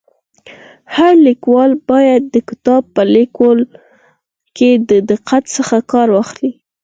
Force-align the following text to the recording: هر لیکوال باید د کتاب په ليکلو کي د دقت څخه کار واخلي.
هر 0.95 1.13
لیکوال 1.27 1.71
باید 1.89 2.21
د 2.33 2.35
کتاب 2.49 2.81
په 2.95 3.01
ليکلو 3.15 3.65
کي 4.57 4.69
د 4.89 4.91
دقت 5.11 5.43
څخه 5.55 5.75
کار 5.91 6.07
واخلي. 6.15 6.51